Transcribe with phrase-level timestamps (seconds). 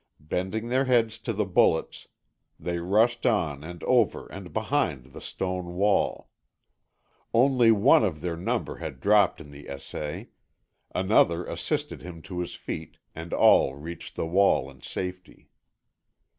[0.19, 2.07] Bending their heads to the bullets,
[2.59, 6.31] they rushed on and over and behind the stone wall.
[7.35, 10.29] Only one of their number had dropped in the essay.
[10.95, 15.51] Another assisted him to his feet, and all reached the wall in safety.